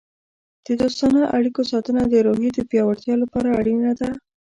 د 0.65 0.67
دوستانه 0.81 1.21
اړیکو 1.37 1.61
ساتنه 1.71 2.03
د 2.09 2.15
روحیې 2.27 2.49
د 2.53 2.59
پیاوړتیا 2.69 3.15
لپاره 3.23 3.49
اړینه 3.59 3.91
ده. 3.99 4.09